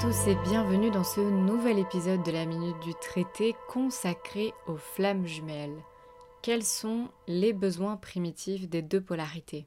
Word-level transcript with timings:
tous 0.00 0.28
et 0.28 0.36
bienvenue 0.48 0.90
dans 0.90 1.04
ce 1.04 1.20
nouvel 1.20 1.78
épisode 1.78 2.22
de 2.22 2.30
la 2.30 2.46
Minute 2.46 2.80
du 2.80 2.94
Traité 2.94 3.54
consacré 3.68 4.54
aux 4.66 4.78
flammes 4.78 5.26
jumelles. 5.26 5.76
Quels 6.40 6.64
sont 6.64 7.08
les 7.28 7.52
besoins 7.52 7.98
primitifs 7.98 8.66
des 8.66 8.80
deux 8.80 9.02
polarités? 9.02 9.66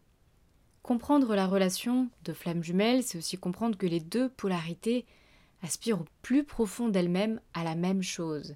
Comprendre 0.81 1.35
la 1.35 1.45
relation 1.45 2.09
de 2.23 2.33
flammes 2.33 2.63
jumelles, 2.63 3.03
c'est 3.03 3.19
aussi 3.19 3.37
comprendre 3.37 3.77
que 3.77 3.85
les 3.85 3.99
deux 3.99 4.27
polarités 4.27 5.05
aspirent 5.61 6.01
au 6.01 6.05
plus 6.23 6.43
profond 6.43 6.87
d'elles-mêmes 6.87 7.39
à 7.53 7.63
la 7.63 7.75
même 7.75 8.01
chose. 8.01 8.55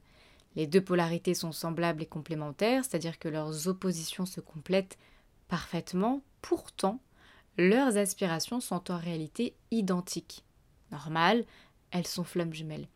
Les 0.56 0.66
deux 0.66 0.82
polarités 0.82 1.36
sont 1.36 1.52
semblables 1.52 2.02
et 2.02 2.08
complémentaires, 2.08 2.86
c'est-à-dire 2.86 3.20
que 3.20 3.30
leurs 3.30 3.68
oppositions 3.68 4.26
se 4.26 4.42
complètent 4.42 4.98
parfaitement, 5.48 6.24
pourtant, 6.42 7.00
leurs 7.56 7.98
aspirations 7.98 8.62
sont 8.62 8.90
en 8.90 8.98
réalité 8.98 9.54
identiques. 9.70 10.44
Normal, 10.92 11.44
elles 11.92 12.08
sont 12.08 12.24
flammes 12.24 12.54
jumelles. 12.54 12.88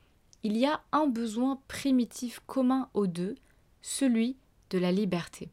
Il 0.44 0.58
y 0.58 0.66
a 0.66 0.82
un 0.92 1.08
besoin 1.08 1.62
primitif 1.68 2.42
commun 2.48 2.90
aux 2.94 3.08
deux, 3.08 3.36
celui 3.82 4.38
de 4.70 4.78
la 4.80 4.92
liberté. 4.92 5.50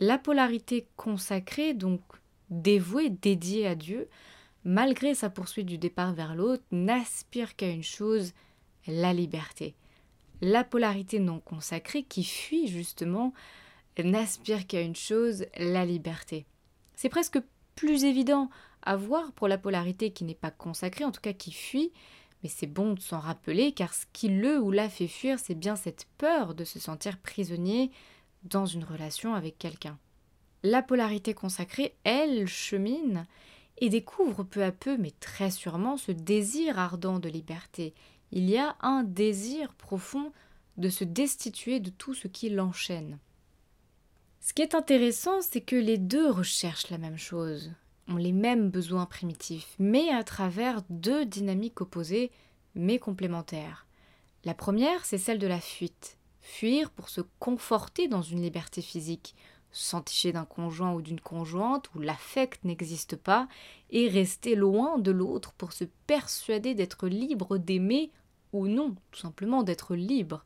La 0.00 0.18
polarité 0.18 0.88
consacrée, 0.96 1.72
donc 1.72 2.00
dévouée, 2.50 3.10
dédiée 3.10 3.66
à 3.66 3.74
Dieu, 3.74 4.08
malgré 4.64 5.14
sa 5.14 5.30
poursuite 5.30 5.66
du 5.66 5.78
départ 5.78 6.12
vers 6.12 6.34
l'autre, 6.34 6.64
n'aspire 6.72 7.56
qu'à 7.56 7.70
une 7.70 7.84
chose, 7.84 8.32
la 8.86 9.12
liberté. 9.12 9.74
La 10.42 10.64
polarité 10.64 11.18
non 11.18 11.40
consacrée, 11.40 12.02
qui 12.02 12.24
fuit 12.24 12.66
justement, 12.66 13.32
n'aspire 14.02 14.66
qu'à 14.66 14.82
une 14.82 14.96
chose, 14.96 15.46
la 15.58 15.86
liberté. 15.86 16.44
C'est 16.94 17.08
presque 17.08 17.38
plus 17.74 18.04
évident 18.04 18.50
à 18.82 18.96
voir 18.96 19.32
pour 19.32 19.48
la 19.48 19.58
polarité 19.58 20.10
qui 20.10 20.24
n'est 20.24 20.34
pas 20.34 20.50
consacrée, 20.50 21.04
en 21.04 21.12
tout 21.12 21.20
cas 21.20 21.32
qui 21.32 21.52
fuit, 21.52 21.92
mais 22.42 22.48
c'est 22.48 22.66
bon 22.66 22.92
de 22.92 23.00
s'en 23.00 23.18
rappeler 23.18 23.72
car 23.72 23.94
ce 23.94 24.06
qui 24.12 24.28
le 24.28 24.60
ou 24.60 24.70
la 24.70 24.88
fait 24.88 25.08
fuir, 25.08 25.38
c'est 25.38 25.54
bien 25.54 25.76
cette 25.76 26.06
peur 26.18 26.54
de 26.54 26.64
se 26.64 26.78
sentir 26.78 27.18
prisonnier 27.18 27.90
dans 28.44 28.66
une 28.66 28.84
relation 28.84 29.34
avec 29.34 29.58
quelqu'un. 29.58 29.98
La 30.62 30.82
polarité 30.82 31.34
consacrée, 31.34 31.94
elle, 32.04 32.46
chemine 32.46 33.26
et 33.78 33.88
découvre 33.88 34.42
peu 34.42 34.64
à 34.64 34.72
peu, 34.72 34.96
mais 34.96 35.12
très 35.20 35.50
sûrement, 35.50 35.96
ce 35.96 36.12
désir 36.12 36.78
ardent 36.78 37.18
de 37.18 37.28
liberté. 37.28 37.94
Il 38.32 38.48
y 38.48 38.58
a 38.58 38.76
un 38.80 39.02
désir 39.02 39.74
profond 39.74 40.32
de 40.76 40.88
se 40.88 41.04
destituer 41.04 41.80
de 41.80 41.90
tout 41.90 42.14
ce 42.14 42.28
qui 42.28 42.48
l'enchaîne. 42.48 43.18
Ce 44.40 44.52
qui 44.52 44.62
est 44.62 44.74
intéressant, 44.74 45.40
c'est 45.42 45.60
que 45.60 45.76
les 45.76 45.98
deux 45.98 46.30
recherchent 46.30 46.90
la 46.90 46.98
même 46.98 47.18
chose 47.18 47.72
ont 48.08 48.16
les 48.16 48.32
mêmes 48.32 48.70
besoins 48.70 49.06
primitifs, 49.06 49.74
mais 49.78 50.10
à 50.10 50.24
travers 50.24 50.82
deux 50.90 51.24
dynamiques 51.24 51.80
opposées, 51.80 52.30
mais 52.74 52.98
complémentaires. 52.98 53.86
La 54.44 54.54
première, 54.54 55.04
c'est 55.04 55.18
celle 55.18 55.38
de 55.38 55.46
la 55.46 55.60
fuite. 55.60 56.16
Fuir 56.40 56.90
pour 56.90 57.08
se 57.08 57.20
conforter 57.40 58.06
dans 58.06 58.22
une 58.22 58.42
liberté 58.42 58.80
physique, 58.80 59.34
s'enticher 59.72 60.32
d'un 60.32 60.44
conjoint 60.44 60.92
ou 60.92 61.02
d'une 61.02 61.20
conjointe 61.20 61.90
où 61.94 61.98
l'affect 61.98 62.64
n'existe 62.64 63.16
pas, 63.16 63.48
et 63.90 64.08
rester 64.08 64.54
loin 64.54 64.98
de 64.98 65.10
l'autre 65.10 65.52
pour 65.52 65.72
se 65.72 65.84
persuader 66.06 66.74
d'être 66.74 67.08
libre 67.08 67.58
d'aimer 67.58 68.10
ou 68.52 68.68
non, 68.68 68.94
tout 69.10 69.20
simplement 69.20 69.62
d'être 69.62 69.94
libre. 69.94 70.44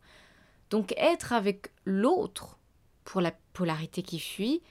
Donc 0.71 0.95
être 0.97 1.33
avec 1.33 1.71
l'autre, 1.85 2.59
pour 3.05 3.21
la 3.21 3.33
polarité 3.53 4.03
qui 4.03 4.19
fuit, 4.19 4.63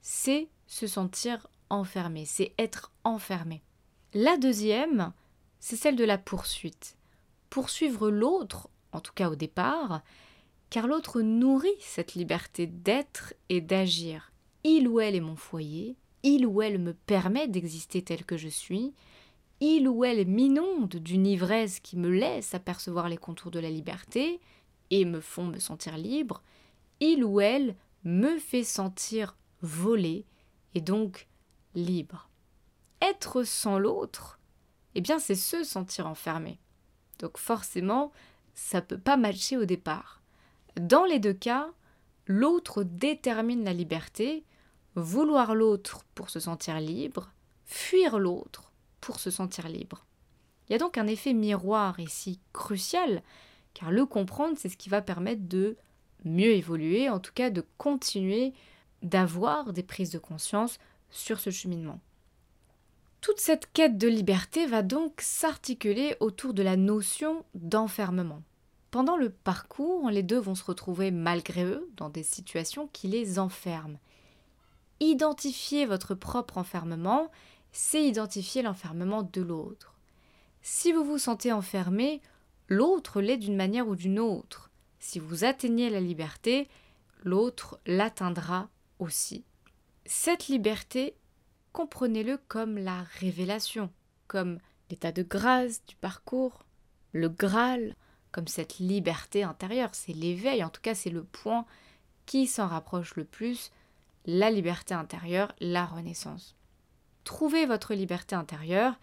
c'est 0.00 0.48
se 0.66 0.86
sentir 0.86 1.46
enfermé, 1.72 2.24
c'est 2.24 2.52
être 2.58 2.92
enfermé. 3.04 3.62
La 4.14 4.36
deuxième, 4.36 5.12
c'est 5.58 5.76
celle 5.76 5.96
de 5.96 6.04
la 6.04 6.18
poursuite. 6.18 6.96
Poursuivre 7.50 8.10
l'autre, 8.10 8.68
en 8.92 9.00
tout 9.00 9.12
cas 9.14 9.30
au 9.30 9.34
départ, 9.34 10.02
car 10.70 10.86
l'autre 10.86 11.20
nourrit 11.20 11.70
cette 11.80 12.14
liberté 12.14 12.66
d'être 12.66 13.34
et 13.48 13.60
d'agir. 13.60 14.32
Il 14.64 14.88
ou 14.88 15.00
elle 15.00 15.14
est 15.14 15.20
mon 15.20 15.36
foyer, 15.36 15.96
il 16.22 16.46
ou 16.46 16.62
elle 16.62 16.78
me 16.78 16.94
permet 16.94 17.48
d'exister 17.48 18.02
tel 18.02 18.24
que 18.24 18.36
je 18.36 18.48
suis, 18.48 18.92
il 19.60 19.88
ou 19.88 20.04
elle 20.04 20.26
m'inonde 20.26 20.96
d'une 20.96 21.26
ivresse 21.26 21.80
qui 21.80 21.96
me 21.96 22.10
laisse 22.10 22.54
apercevoir 22.54 23.08
les 23.08 23.16
contours 23.16 23.50
de 23.50 23.60
la 23.60 23.70
liberté 23.70 24.40
et 24.90 25.04
me 25.04 25.20
font 25.20 25.46
me 25.46 25.58
sentir 25.58 25.96
libre, 25.96 26.42
il 27.00 27.24
ou 27.24 27.40
elle 27.40 27.76
me 28.04 28.38
fait 28.38 28.64
sentir 28.64 29.36
voler 29.62 30.26
et 30.74 30.80
donc 30.80 31.28
libre. 31.74 32.28
Être 33.00 33.42
sans 33.42 33.78
l'autre, 33.78 34.38
eh 34.94 35.00
bien 35.00 35.18
c'est 35.18 35.34
se 35.34 35.64
sentir 35.64 36.06
enfermé. 36.06 36.58
Donc 37.18 37.38
forcément, 37.38 38.12
ça 38.54 38.82
peut 38.82 38.98
pas 38.98 39.16
matcher 39.16 39.56
au 39.56 39.64
départ. 39.64 40.22
Dans 40.76 41.04
les 41.04 41.18
deux 41.18 41.32
cas, 41.32 41.68
l'autre 42.26 42.82
détermine 42.82 43.64
la 43.64 43.72
liberté, 43.72 44.44
vouloir 44.94 45.54
l'autre 45.54 46.04
pour 46.14 46.30
se 46.30 46.40
sentir 46.40 46.80
libre, 46.80 47.32
fuir 47.64 48.18
l'autre 48.18 48.72
pour 49.00 49.18
se 49.18 49.30
sentir 49.30 49.68
libre. 49.68 50.06
Il 50.68 50.72
y 50.72 50.76
a 50.76 50.78
donc 50.78 50.98
un 50.98 51.06
effet 51.06 51.32
miroir 51.32 51.98
ici 52.00 52.40
crucial, 52.52 53.22
car 53.74 53.90
le 53.90 54.06
comprendre, 54.06 54.56
c'est 54.58 54.68
ce 54.68 54.76
qui 54.76 54.88
va 54.88 55.02
permettre 55.02 55.42
de 55.48 55.76
mieux 56.24 56.52
évoluer, 56.52 57.08
en 57.08 57.18
tout 57.18 57.32
cas 57.34 57.50
de 57.50 57.64
continuer 57.78 58.52
d'avoir 59.02 59.72
des 59.72 59.82
prises 59.82 60.10
de 60.10 60.18
conscience 60.18 60.78
sur 61.12 61.38
ce 61.38 61.50
cheminement. 61.50 62.00
Toute 63.20 63.38
cette 63.38 63.72
quête 63.72 63.98
de 63.98 64.08
liberté 64.08 64.66
va 64.66 64.82
donc 64.82 65.20
s'articuler 65.20 66.16
autour 66.18 66.54
de 66.54 66.62
la 66.64 66.76
notion 66.76 67.44
d'enfermement. 67.54 68.42
Pendant 68.90 69.16
le 69.16 69.30
parcours, 69.30 70.10
les 70.10 70.24
deux 70.24 70.40
vont 70.40 70.56
se 70.56 70.64
retrouver 70.64 71.12
malgré 71.12 71.64
eux 71.64 71.88
dans 71.96 72.08
des 72.08 72.24
situations 72.24 72.88
qui 72.92 73.06
les 73.06 73.38
enferment. 73.38 74.00
Identifier 74.98 75.86
votre 75.86 76.14
propre 76.14 76.58
enfermement, 76.58 77.30
c'est 77.70 78.04
identifier 78.04 78.62
l'enfermement 78.62 79.22
de 79.22 79.40
l'autre. 79.40 79.94
Si 80.62 80.92
vous 80.92 81.04
vous 81.04 81.18
sentez 81.18 81.52
enfermé, 81.52 82.20
l'autre 82.68 83.20
l'est 83.20 83.38
d'une 83.38 83.56
manière 83.56 83.88
ou 83.88 83.96
d'une 83.96 84.18
autre. 84.18 84.70
Si 84.98 85.18
vous 85.18 85.44
atteignez 85.44 85.90
la 85.90 86.00
liberté, 86.00 86.68
l'autre 87.22 87.78
l'atteindra 87.86 88.68
aussi. 88.98 89.44
Cette 90.04 90.48
liberté, 90.48 91.14
comprenez-le 91.72 92.38
comme 92.48 92.76
la 92.76 93.02
révélation, 93.20 93.90
comme 94.26 94.58
l'état 94.90 95.12
de 95.12 95.22
grâce 95.22 95.84
du 95.86 95.94
parcours, 95.96 96.64
le 97.12 97.28
Graal, 97.28 97.94
comme 98.32 98.48
cette 98.48 98.78
liberté 98.78 99.44
intérieure, 99.44 99.90
c'est 99.92 100.12
l'éveil, 100.12 100.64
en 100.64 100.70
tout 100.70 100.80
cas 100.80 100.94
c'est 100.94 101.10
le 101.10 101.22
point 101.22 101.66
qui 102.26 102.46
s'en 102.46 102.66
rapproche 102.66 103.14
le 103.14 103.24
plus, 103.24 103.70
la 104.26 104.50
liberté 104.50 104.94
intérieure, 104.94 105.54
la 105.60 105.84
renaissance. 105.84 106.56
Trouver 107.24 107.66
votre 107.66 107.94
liberté 107.94 108.34
intérieure 108.34 108.98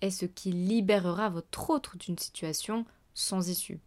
est 0.00 0.10
ce 0.10 0.26
qui 0.26 0.52
libérera 0.52 1.30
votre 1.30 1.70
autre 1.70 1.96
d'une 1.96 2.18
situation 2.18 2.84
sans 3.14 3.48
issue. 3.48 3.80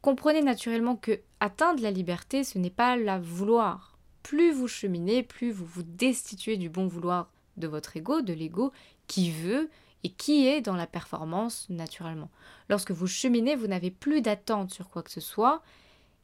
Comprenez 0.00 0.42
naturellement 0.42 0.96
que 0.96 1.20
atteindre 1.40 1.82
la 1.82 1.90
liberté, 1.90 2.44
ce 2.44 2.58
n'est 2.58 2.70
pas 2.70 2.96
la 2.96 3.18
vouloir, 3.18 3.93
plus 4.24 4.52
vous 4.52 4.66
cheminez, 4.66 5.22
plus 5.22 5.52
vous 5.52 5.66
vous 5.66 5.84
destituez 5.84 6.56
du 6.56 6.68
bon 6.68 6.88
vouloir 6.88 7.30
de 7.56 7.68
votre 7.68 7.96
ego, 7.96 8.22
de 8.22 8.32
l'ego 8.32 8.72
qui 9.06 9.30
veut 9.30 9.70
et 10.02 10.10
qui 10.10 10.48
est 10.48 10.60
dans 10.60 10.74
la 10.74 10.88
performance 10.88 11.66
naturellement. 11.68 12.30
Lorsque 12.68 12.90
vous 12.90 13.06
cheminez, 13.06 13.54
vous 13.54 13.68
n'avez 13.68 13.92
plus 13.92 14.22
d'attente 14.22 14.72
sur 14.72 14.88
quoi 14.88 15.02
que 15.02 15.10
ce 15.10 15.20
soit, 15.20 15.62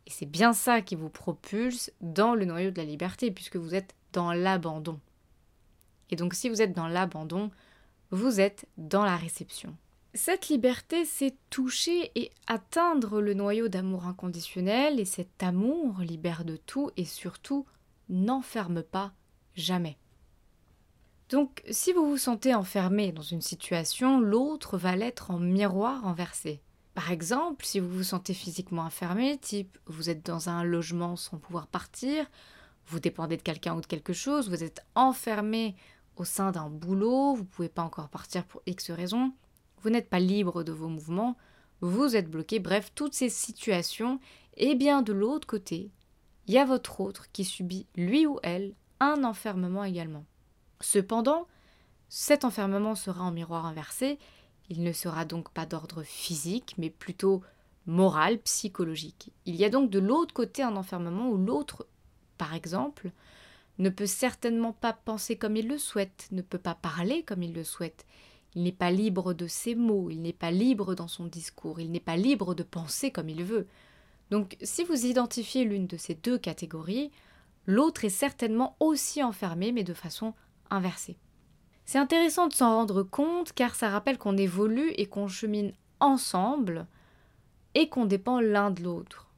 et 0.06 0.10
c'est 0.10 0.26
bien 0.26 0.52
ça 0.52 0.80
qui 0.80 0.96
vous 0.96 1.10
propulse 1.10 1.92
dans 2.00 2.34
le 2.34 2.46
noyau 2.46 2.70
de 2.70 2.78
la 2.78 2.84
liberté, 2.84 3.30
puisque 3.30 3.56
vous 3.56 3.74
êtes 3.74 3.94
dans 4.12 4.32
l'abandon. 4.32 4.98
Et 6.10 6.16
donc 6.16 6.34
si 6.34 6.48
vous 6.48 6.62
êtes 6.62 6.72
dans 6.72 6.88
l'abandon, 6.88 7.50
vous 8.10 8.40
êtes 8.40 8.66
dans 8.76 9.04
la 9.04 9.16
réception. 9.16 9.76
Cette 10.14 10.48
liberté, 10.48 11.04
c'est 11.04 11.36
toucher 11.50 12.10
et 12.16 12.32
atteindre 12.48 13.20
le 13.20 13.34
noyau 13.34 13.68
d'amour 13.68 14.06
inconditionnel, 14.06 14.98
et 14.98 15.04
cet 15.04 15.42
amour 15.42 16.00
libère 16.00 16.44
de 16.44 16.56
tout 16.56 16.90
et 16.96 17.04
surtout 17.04 17.66
n'enferme 18.10 18.82
pas 18.82 19.14
jamais. 19.54 19.96
Donc, 21.30 21.62
si 21.70 21.92
vous 21.92 22.10
vous 22.10 22.18
sentez 22.18 22.54
enfermé 22.54 23.12
dans 23.12 23.22
une 23.22 23.40
situation, 23.40 24.20
l'autre 24.20 24.76
va 24.76 24.96
l'être 24.96 25.30
en 25.30 25.38
miroir 25.38 26.02
renversé. 26.02 26.60
Par 26.94 27.12
exemple, 27.12 27.64
si 27.64 27.78
vous 27.78 27.88
vous 27.88 28.02
sentez 28.02 28.34
physiquement 28.34 28.82
enfermé, 28.82 29.38
type 29.38 29.78
vous 29.86 30.10
êtes 30.10 30.26
dans 30.26 30.48
un 30.48 30.64
logement 30.64 31.14
sans 31.14 31.38
pouvoir 31.38 31.68
partir, 31.68 32.26
vous 32.86 32.98
dépendez 32.98 33.36
de 33.36 33.42
quelqu'un 33.42 33.76
ou 33.76 33.80
de 33.80 33.86
quelque 33.86 34.12
chose, 34.12 34.50
vous 34.50 34.64
êtes 34.64 34.84
enfermé 34.96 35.76
au 36.16 36.24
sein 36.24 36.50
d'un 36.50 36.68
boulot, 36.68 37.34
vous 37.34 37.44
ne 37.44 37.48
pouvez 37.48 37.68
pas 37.68 37.82
encore 37.82 38.08
partir 38.08 38.44
pour 38.44 38.60
X 38.66 38.90
raisons, 38.90 39.32
vous 39.82 39.90
n'êtes 39.90 40.10
pas 40.10 40.18
libre 40.18 40.64
de 40.64 40.72
vos 40.72 40.88
mouvements, 40.88 41.36
vous 41.80 42.16
êtes 42.16 42.28
bloqué, 42.28 42.58
bref, 42.58 42.90
toutes 42.94 43.14
ces 43.14 43.28
situations, 43.28 44.18
et 44.56 44.74
bien 44.74 45.02
de 45.02 45.12
l'autre 45.12 45.46
côté, 45.46 45.92
il 46.46 46.54
y 46.54 46.58
a 46.58 46.64
votre 46.64 47.00
autre 47.00 47.26
qui 47.32 47.44
subit, 47.44 47.86
lui 47.96 48.26
ou 48.26 48.38
elle, 48.42 48.74
un 48.98 49.24
enfermement 49.24 49.84
également. 49.84 50.24
Cependant, 50.80 51.46
cet 52.08 52.44
enfermement 52.44 52.94
sera 52.94 53.24
en 53.24 53.30
miroir 53.30 53.66
inversé, 53.66 54.18
Il 54.68 54.84
ne 54.84 54.92
sera 54.92 55.24
donc 55.24 55.50
pas 55.50 55.66
d'ordre 55.66 56.04
physique, 56.04 56.74
mais 56.78 56.90
plutôt 56.90 57.42
moral, 57.86 58.38
psychologique. 58.38 59.32
Il 59.44 59.56
y 59.56 59.64
a 59.64 59.68
donc 59.68 59.90
de 59.90 59.98
l'autre 59.98 60.32
côté 60.32 60.62
un 60.62 60.76
enfermement 60.76 61.28
où 61.28 61.36
l'autre, 61.36 61.88
par 62.38 62.54
exemple, 62.54 63.10
ne 63.78 63.90
peut 63.90 64.06
certainement 64.06 64.72
pas 64.72 64.92
penser 64.92 65.36
comme 65.36 65.56
il 65.56 65.66
le 65.66 65.78
souhaite, 65.78 66.28
ne 66.30 66.42
peut 66.42 66.58
pas 66.58 66.74
parler 66.74 67.22
comme 67.24 67.42
il 67.42 67.52
le 67.52 67.64
souhaite. 67.64 68.06
Il 68.54 68.62
n'est 68.62 68.72
pas 68.72 68.90
libre 68.90 69.32
de 69.32 69.46
ses 69.46 69.74
mots, 69.74 70.10
il 70.10 70.22
n'est 70.22 70.32
pas 70.32 70.50
libre 70.50 70.94
dans 70.94 71.08
son 71.08 71.26
discours, 71.26 71.80
il 71.80 71.90
n'est 71.90 72.00
pas 72.00 72.16
libre 72.16 72.54
de 72.54 72.62
penser 72.62 73.10
comme 73.10 73.28
il 73.28 73.44
veut. 73.44 73.66
Donc 74.30 74.56
si 74.62 74.84
vous 74.84 75.06
identifiez 75.06 75.64
l'une 75.64 75.86
de 75.86 75.96
ces 75.96 76.14
deux 76.14 76.38
catégories, 76.38 77.10
l'autre 77.66 78.04
est 78.04 78.08
certainement 78.08 78.76
aussi 78.80 79.22
enfermé, 79.22 79.72
mais 79.72 79.84
de 79.84 79.94
façon 79.94 80.34
inversée. 80.70 81.16
C'est 81.84 81.98
intéressant 81.98 82.46
de 82.46 82.52
s'en 82.52 82.76
rendre 82.76 83.02
compte 83.02 83.52
car 83.52 83.74
ça 83.74 83.88
rappelle 83.88 84.18
qu'on 84.18 84.36
évolue 84.36 84.92
et 84.96 85.06
qu'on 85.06 85.26
chemine 85.26 85.72
ensemble 85.98 86.86
et 87.74 87.88
qu'on 87.88 88.06
dépend 88.06 88.40
l'un 88.40 88.70
de 88.70 88.82
l'autre. 88.82 89.28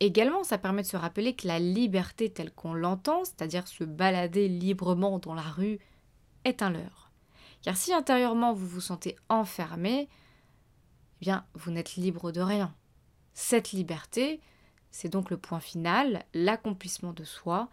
Également, 0.00 0.44
ça 0.44 0.58
permet 0.58 0.82
de 0.82 0.86
se 0.86 0.96
rappeler 0.96 1.34
que 1.34 1.48
la 1.48 1.58
liberté 1.58 2.30
telle 2.30 2.52
qu'on 2.52 2.72
l'entend, 2.72 3.24
c'est-à-dire 3.24 3.66
se 3.66 3.84
balader 3.84 4.48
librement 4.48 5.18
dans 5.18 5.34
la 5.34 5.42
rue, 5.42 5.78
est 6.44 6.62
un 6.62 6.70
leurre. 6.70 7.10
Car 7.62 7.76
si 7.76 7.92
intérieurement 7.92 8.52
vous 8.52 8.66
vous 8.66 8.80
sentez 8.80 9.16
enfermé, 9.28 10.08
eh 11.20 11.24
bien, 11.24 11.44
vous 11.54 11.72
n'êtes 11.72 11.96
libre 11.96 12.30
de 12.30 12.40
rien. 12.40 12.72
Cette 13.40 13.70
liberté, 13.70 14.40
c'est 14.90 15.08
donc 15.08 15.30
le 15.30 15.36
point 15.36 15.60
final, 15.60 16.24
l'accomplissement 16.34 17.12
de 17.12 17.22
soi, 17.22 17.68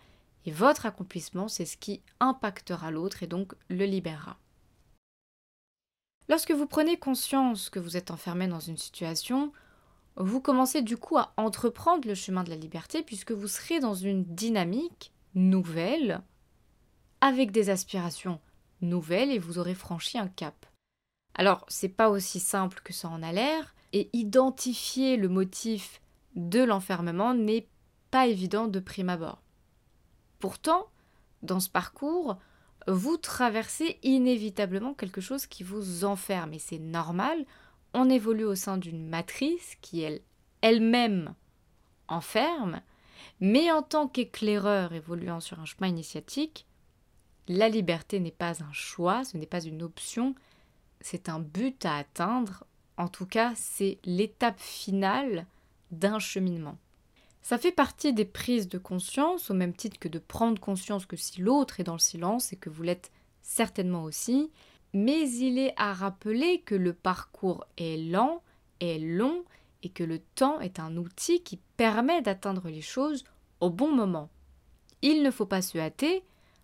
et 0.45 0.51
votre 0.51 0.85
accomplissement, 0.85 1.47
c'est 1.47 1.65
ce 1.65 1.75
qui 1.75 2.03
impactera 2.19 2.91
l'autre 2.91 3.23
et 3.23 3.27
donc 3.27 3.55
le 3.67 3.85
libérera. 3.85 4.37
Lorsque 6.29 6.51
vous 6.51 6.67
prenez 6.67 6.97
conscience 6.97 7.71
que 7.71 7.79
vous 7.79 7.97
êtes 7.97 8.11
enfermé 8.11 8.47
dans 8.47 8.59
une 8.59 8.77
situation, 8.77 9.51
vous 10.17 10.39
commencez 10.39 10.83
du 10.83 10.97
coup 10.97 11.17
à 11.17 11.33
entreprendre 11.35 12.07
le 12.07 12.13
chemin 12.13 12.43
de 12.43 12.51
la 12.51 12.57
liberté 12.57 13.01
puisque 13.01 13.31
vous 13.31 13.47
serez 13.47 13.79
dans 13.79 13.95
une 13.95 14.23
dynamique 14.23 15.11
nouvelle, 15.33 16.21
avec 17.21 17.49
des 17.49 17.71
aspirations 17.71 18.39
nouvelles 18.81 19.31
et 19.31 19.39
vous 19.39 19.57
aurez 19.57 19.73
franchi 19.73 20.19
un 20.19 20.27
cap. 20.27 20.67
Alors, 21.33 21.65
c'est 21.69 21.89
pas 21.89 22.09
aussi 22.09 22.39
simple 22.39 22.81
que 22.83 22.93
ça 22.93 23.09
en 23.09 23.23
a 23.23 23.31
l'air, 23.31 23.74
et 23.95 24.09
identifier 24.11 25.15
le 25.15 25.29
motif 25.29 26.01
de 26.35 26.61
l'enfermement 26.61 27.33
n'est 27.33 27.69
pas 28.11 28.27
évident 28.27 28.67
de 28.67 28.81
prime 28.81 29.07
abord. 29.07 29.41
Pourtant, 30.39 30.87
dans 31.43 31.61
ce 31.61 31.69
parcours, 31.69 32.35
vous 32.87 33.15
traversez 33.15 33.97
inévitablement 34.03 34.93
quelque 34.93 35.21
chose 35.21 35.45
qui 35.45 35.63
vous 35.63 36.03
enferme, 36.03 36.51
et 36.51 36.59
c'est 36.59 36.77
normal, 36.77 37.45
on 37.93 38.09
évolue 38.09 38.43
au 38.43 38.55
sein 38.55 38.77
d'une 38.77 39.07
matrice 39.07 39.77
qui, 39.79 40.01
elle, 40.01 40.19
elle-même, 40.59 41.33
enferme, 42.09 42.81
mais 43.39 43.71
en 43.71 43.81
tant 43.81 44.09
qu'éclaireur 44.09 44.91
évoluant 44.91 45.39
sur 45.39 45.61
un 45.61 45.65
chemin 45.65 45.87
initiatique, 45.87 46.67
la 47.47 47.69
liberté 47.69 48.19
n'est 48.19 48.31
pas 48.31 48.61
un 48.61 48.73
choix, 48.73 49.23
ce 49.23 49.37
n'est 49.37 49.45
pas 49.45 49.63
une 49.63 49.83
option, 49.83 50.35
c'est 50.99 51.29
un 51.29 51.39
but 51.39 51.85
à 51.85 51.95
atteindre, 51.95 52.65
en 52.97 53.07
tout 53.07 53.25
cas 53.25 53.53
c'est 53.55 53.99
l'étape 54.05 54.59
finale 54.59 55.45
d'un 55.91 56.19
cheminement. 56.19 56.77
Ça 57.41 57.57
fait 57.57 57.71
partie 57.71 58.11
des 58.11 58.25
prises 58.25 58.67
de 58.67 58.79
conscience, 58.79 59.51
au 59.51 59.53
même 59.53 59.73
titre 59.73 59.99
que 59.99 60.07
de 60.07 60.17
prendre 60.17 60.59
conscience 60.59 61.05
que 61.05 61.15
si 61.15 61.41
l'autre 61.41 61.79
est 61.79 61.83
dans 61.83 61.93
le 61.93 61.99
silence 61.99 62.51
et 62.51 62.55
que 62.55 62.69
vous 62.69 62.81
l'êtes 62.81 63.11
certainement 63.43 64.03
aussi, 64.03 64.51
mais 64.93 65.29
il 65.29 65.59
est 65.59 65.73
à 65.77 65.93
rappeler 65.93 66.61
que 66.61 66.73
le 66.73 66.93
parcours 66.93 67.65
est 67.77 67.97
lent, 67.97 68.41
est 68.79 68.97
long, 68.97 69.43
et 69.83 69.89
que 69.89 70.03
le 70.03 70.17
temps 70.17 70.59
est 70.59 70.79
un 70.79 70.97
outil 70.97 71.43
qui 71.43 71.59
permet 71.77 72.23
d'atteindre 72.23 72.67
les 72.69 72.81
choses 72.81 73.23
au 73.59 73.69
bon 73.69 73.91
moment. 73.91 74.29
Il 75.03 75.21
ne 75.21 75.29
faut 75.29 75.45
pas 75.45 75.61
se 75.61 75.77
hâter 75.77 76.23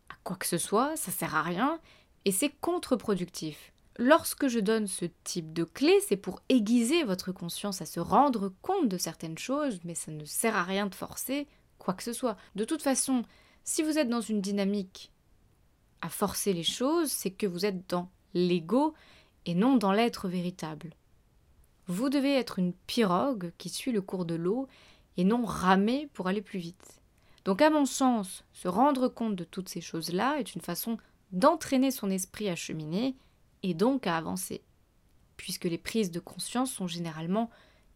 à 0.10 0.16
quoi 0.24 0.36
que 0.36 0.48
ce 0.48 0.58
soit, 0.58 0.96
ça 0.98 1.12
sert 1.12 1.36
à 1.36 1.44
rien, 1.44 1.80
et 2.26 2.32
c'est 2.32 2.50
contre-productif. 2.50 3.71
Lorsque 3.98 4.48
je 4.48 4.60
donne 4.60 4.88
ce 4.88 5.06
type 5.24 5.54
de 5.54 5.64
clé, 5.64 6.00
c'est 6.08 6.18
pour 6.18 6.42
aiguiser 6.50 7.04
votre 7.04 7.32
conscience 7.32 7.82
à 7.82 7.86
se 7.86 8.00
rendre 8.00 8.54
compte 8.62 8.88
de 8.88 8.98
certaines 8.98 9.38
choses, 9.38 9.80
mais 9.84 9.96
ça 9.96 10.12
ne 10.12 10.26
sert 10.26 10.56
à 10.56 10.64
rien 10.64 10.88
de 10.88 10.96
forcer 10.96 11.48
quoi 11.78 11.94
que 11.94 12.04
ce 12.04 12.14
soit. 12.14 12.38
De 12.56 12.64
toute 12.64 12.82
façon, 12.82 13.24
si 13.64 13.84
vous 13.84 13.98
êtes 13.98 14.10
dans 14.10 14.22
une 14.22 14.42
dynamique 14.42 15.12
à 16.02 16.10
forcer 16.10 16.54
les 16.54 16.64
choses, 16.64 17.12
c'est 17.12 17.32
que 17.32 17.48
vous 17.48 17.66
êtes 17.66 17.90
dans 17.90 18.10
l'ego 18.34 18.94
et 19.46 19.54
non 19.54 19.76
dans 19.76 19.92
l'être 19.92 20.28
véritable. 20.28 20.94
Vous 21.88 22.10
devez 22.10 22.34
être 22.36 22.60
une 22.60 22.74
pirogue 22.74 23.52
qui 23.58 23.70
suit 23.70 23.92
le 23.92 24.02
cours 24.02 24.26
de 24.26 24.36
l'eau 24.36 24.68
et 25.18 25.24
non 25.24 25.44
ramer 25.44 26.08
pour 26.14 26.28
aller 26.28 26.42
plus 26.42 26.60
vite. 26.60 27.02
Donc 27.44 27.62
à 27.62 27.70
mon 27.70 27.86
sens, 27.86 28.46
se 28.54 28.68
rendre 28.68 29.08
compte 29.10 29.36
de 29.36 29.44
toutes 29.44 29.70
ces 29.70 29.82
choses-là 29.82 30.38
est 30.40 30.56
une 30.56 30.62
façon 30.62 30.98
d'entraîner 31.32 31.92
son 31.92 32.10
esprit 32.10 32.50
à 32.50 32.56
cheminer 32.56 33.16
et 33.64 33.74
donc 33.74 34.08
à 34.08 34.18
avancer, 34.18 34.62
puisque 35.38 35.66
les 35.66 35.78
prises 35.78 36.12
de 36.12 36.20
conscience 36.20 36.72
sont 36.72 36.88
généralement 36.88 37.50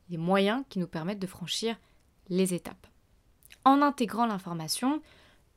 les 0.09 0.17
moyens 0.17 0.63
qui 0.69 0.79
nous 0.79 0.88
permettent 0.88 1.19
de 1.19 1.27
franchir 1.27 1.77
les 2.29 2.53
étapes. 2.53 2.88
En 3.63 3.81
intégrant 3.81 4.25
l'information, 4.25 5.01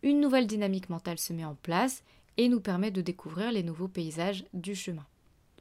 une 0.02 0.20
nouvelle 0.20 0.46
dynamique 0.46 0.88
mentale 0.88 1.18
se 1.18 1.32
met 1.32 1.44
en 1.44 1.54
place 1.54 2.02
et 2.36 2.48
nous 2.48 2.60
permet 2.60 2.90
de 2.90 3.02
découvrir 3.02 3.52
les 3.52 3.62
nouveaux 3.62 3.88
paysages 3.88 4.44
du 4.54 4.74
chemin. 4.74 5.06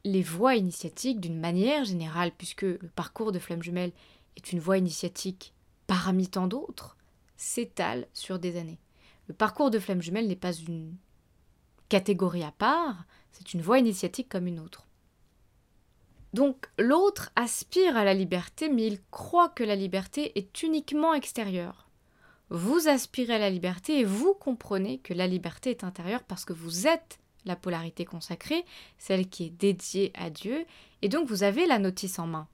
Les 0.04 0.22
voies 0.22 0.56
initiatiques, 0.56 1.20
d'une 1.20 1.40
manière 1.40 1.84
générale, 1.84 2.32
puisque 2.38 2.62
le 2.62 2.92
parcours 2.96 3.32
de 3.32 3.40
Flamme 3.40 3.64
Jumelle 3.64 3.92
est 4.38 4.52
une 4.52 4.60
voie 4.60 4.78
initiatique 4.78 5.54
parmi 5.88 6.28
tant 6.28 6.48
d'autres, 6.48 6.96
s'étalent 7.36 8.08
sur 8.14 8.40
des 8.40 8.58
années. 8.58 8.80
Le 9.28 9.34
parcours 9.34 9.72
de 9.72 9.80
Flamme 9.80 10.02
Jumelle 10.02 10.28
n'est 10.28 10.36
pas 10.36 10.54
une 10.54 10.96
catégorie 11.90 12.44
à 12.44 12.52
part, 12.52 13.06
c'est 13.32 13.54
une 13.54 13.62
voie 13.62 13.80
initiatique 13.80 14.30
comme 14.30 14.48
une 14.48 14.60
autre. 14.60 14.86
Donc 16.34 16.68
l'autre 16.78 17.32
aspire 17.36 17.98
à 17.98 18.04
la 18.04 18.14
liberté, 18.14 18.70
mais 18.70 18.86
il 18.88 19.00
croit 19.12 19.50
que 19.50 19.64
la 19.64 19.76
liberté 19.76 20.38
est 20.38 20.62
uniquement 20.64 21.14
extérieure. 21.14 21.90
Vous 22.50 22.88
aspirez 22.88 23.36
à 23.36 23.40
la 23.40 23.50
liberté 23.50 24.00
et 24.00 24.06
vous 24.06 24.34
comprenez 24.34 25.00
que 25.00 25.14
la 25.14 25.28
liberté 25.28 25.72
est 25.72 25.84
intérieure 25.84 26.24
parce 26.24 26.46
que 26.46 26.54
vous 26.54 26.88
êtes 26.88 27.20
la 27.46 27.56
polarité 27.56 28.06
consacrée, 28.06 28.66
celle 28.98 29.30
qui 29.30 29.46
est 29.46 29.50
dédiée 29.50 30.12
à 30.16 30.30
Dieu, 30.30 30.66
et 31.02 31.10
donc 31.10 31.28
vous 31.28 31.44
avez 31.44 31.66
la 31.66 31.80
notice 31.80 32.20
en 32.20 32.28
main. 32.28 32.48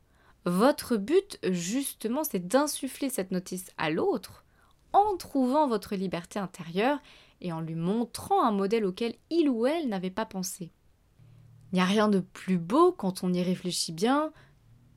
Votre 0.45 0.97
but, 0.97 1.39
justement, 1.43 2.23
c'est 2.23 2.47
d'insuffler 2.47 3.09
cette 3.09 3.31
notice 3.31 3.71
à 3.77 3.89
l'autre 3.89 4.43
en 4.91 5.17
trouvant 5.17 5.67
votre 5.67 5.95
liberté 5.95 6.37
intérieure 6.37 6.99
et 7.43 7.51
en 7.51 7.61
lui 7.61 7.75
montrant 7.75 8.43
un 8.43 8.51
modèle 8.51 8.85
auquel 8.85 9.13
il 9.29 9.49
ou 9.49 9.67
elle 9.67 9.89
n'avait 9.89 10.09
pas 10.09 10.25
pensé. 10.25 10.71
Il 11.71 11.75
n'y 11.75 11.81
a 11.81 11.85
rien 11.85 12.07
de 12.07 12.19
plus 12.19 12.57
beau 12.57 12.91
quand 12.91 13.23
on 13.23 13.33
y 13.33 13.43
réfléchit 13.43 13.91
bien 13.91 14.31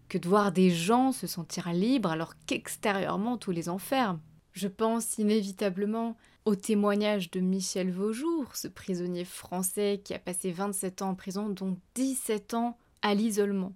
que 0.08 0.18
de 0.18 0.28
voir 0.28 0.52
des 0.52 0.70
gens 0.70 1.12
se 1.12 1.26
sentir 1.26 1.72
libres 1.72 2.10
alors 2.10 2.34
qu'extérieurement 2.46 3.36
tout 3.36 3.50
les 3.50 3.68
enferme. 3.68 4.20
Je 4.52 4.68
pense 4.68 5.18
inévitablement 5.18 6.16
au 6.44 6.54
témoignage 6.54 7.30
de 7.30 7.40
Michel 7.40 7.90
Vaujour, 7.90 8.54
ce 8.54 8.68
prisonnier 8.68 9.24
français 9.24 10.00
qui 10.02 10.14
a 10.14 10.18
passé 10.18 10.52
27 10.52 11.02
ans 11.02 11.10
en 11.10 11.14
prison, 11.14 11.48
dont 11.48 11.76
17 11.94 12.54
ans 12.54 12.78
à 13.02 13.14
l'isolement. 13.14 13.74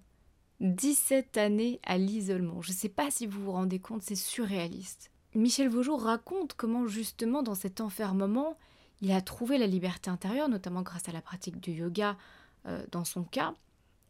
17 0.61 1.37
années 1.37 1.79
à 1.83 1.97
l'isolement. 1.97 2.61
Je 2.61 2.71
ne 2.71 2.75
sais 2.75 2.89
pas 2.89 3.11
si 3.11 3.27
vous 3.27 3.43
vous 3.43 3.51
rendez 3.51 3.79
compte, 3.79 4.03
c'est 4.03 4.15
surréaliste. 4.15 5.10
Michel 5.33 5.69
Vaujour 5.69 6.01
raconte 6.01 6.53
comment 6.53 6.87
justement 6.87 7.41
dans 7.41 7.55
cet 7.55 7.79
enfermement, 7.79 8.57
il 9.01 9.11
a 9.11 9.21
trouvé 9.21 9.57
la 9.57 9.67
liberté 9.67 10.09
intérieure, 10.09 10.49
notamment 10.49 10.81
grâce 10.81 11.07
à 11.07 11.11
la 11.11 11.21
pratique 11.21 11.59
du 11.59 11.71
yoga 11.71 12.17
euh, 12.65 12.85
dans 12.91 13.05
son 13.05 13.23
cas, 13.23 13.55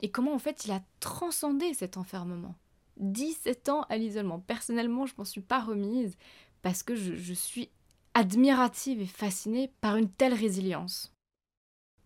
et 0.01 0.09
comment 0.09 0.33
en 0.33 0.39
fait 0.39 0.65
il 0.65 0.71
a 0.71 0.81
transcendé 0.99 1.73
cet 1.73 1.97
enfermement. 1.97 2.55
17 2.97 3.69
ans 3.69 3.85
à 3.89 3.97
l'isolement. 3.97 4.39
Personnellement, 4.39 5.05
je 5.05 5.13
m'en 5.17 5.25
suis 5.25 5.41
pas 5.41 5.61
remise 5.61 6.17
parce 6.61 6.83
que 6.83 6.95
je, 6.95 7.33
suis 7.33 7.69
admirative 8.13 9.01
et 9.01 9.07
fascinée 9.07 9.71
par 9.81 9.97
une 9.97 10.09
telle 10.09 10.33
résilience. 10.33 11.13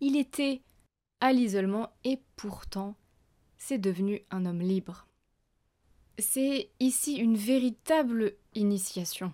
Il 0.00 0.16
était 0.16 0.62
à 1.20 1.32
l'isolement 1.32 1.90
et 2.04 2.20
pourtant 2.36 2.96
c'est 3.58 3.78
devenu 3.78 4.22
un 4.30 4.46
homme 4.46 4.60
libre. 4.60 5.06
C'est 6.18 6.70
ici 6.80 7.16
une 7.16 7.36
véritable 7.36 8.34
initiation. 8.54 9.32